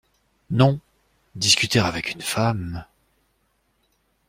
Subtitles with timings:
[0.49, 0.79] Non!
[1.35, 2.85] discuter avec une femme…